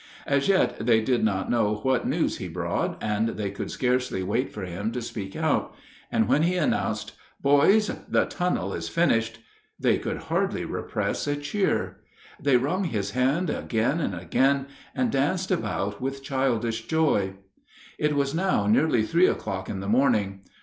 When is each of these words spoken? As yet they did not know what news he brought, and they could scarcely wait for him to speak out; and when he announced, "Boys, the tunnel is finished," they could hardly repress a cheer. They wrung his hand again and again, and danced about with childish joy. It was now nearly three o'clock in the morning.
As 0.25 0.47
yet 0.47 0.83
they 0.87 0.99
did 0.99 1.23
not 1.23 1.51
know 1.51 1.75
what 1.83 2.07
news 2.07 2.39
he 2.39 2.47
brought, 2.47 2.97
and 3.03 3.29
they 3.37 3.51
could 3.51 3.69
scarcely 3.69 4.23
wait 4.23 4.51
for 4.51 4.63
him 4.65 4.91
to 4.93 4.99
speak 4.99 5.35
out; 5.35 5.75
and 6.11 6.27
when 6.27 6.41
he 6.41 6.55
announced, 6.55 7.11
"Boys, 7.39 7.91
the 8.09 8.25
tunnel 8.25 8.73
is 8.73 8.89
finished," 8.89 9.37
they 9.79 9.99
could 9.99 10.17
hardly 10.33 10.65
repress 10.65 11.27
a 11.27 11.35
cheer. 11.35 11.97
They 12.41 12.57
wrung 12.57 12.85
his 12.85 13.11
hand 13.11 13.51
again 13.51 13.99
and 13.99 14.15
again, 14.15 14.65
and 14.95 15.11
danced 15.11 15.51
about 15.51 16.01
with 16.01 16.23
childish 16.23 16.87
joy. 16.87 17.33
It 17.99 18.15
was 18.15 18.33
now 18.33 18.65
nearly 18.65 19.03
three 19.03 19.27
o'clock 19.27 19.69
in 19.69 19.81
the 19.81 19.87
morning. 19.87 20.41